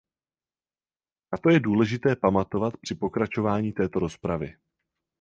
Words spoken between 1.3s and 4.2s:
Na to je důležité pamatovat při pokračování této